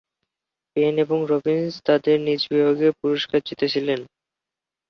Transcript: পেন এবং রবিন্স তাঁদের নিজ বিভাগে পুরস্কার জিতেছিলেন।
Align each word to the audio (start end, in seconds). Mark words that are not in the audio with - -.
পেন 0.75 0.93
এবং 0.97 1.19
রবিন্স 1.31 1.73
তাঁদের 1.85 2.17
নিজ 2.27 2.41
বিভাগে 2.51 2.87
পুরস্কার 2.99 3.39
জিতেছিলেন। 3.47 3.99